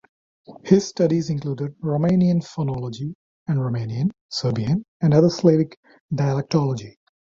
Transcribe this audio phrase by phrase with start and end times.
[0.63, 3.13] His studies included Romanian phonology,
[3.47, 5.77] and Romanian, Serbian, and other Slavic
[6.11, 6.97] dialectology.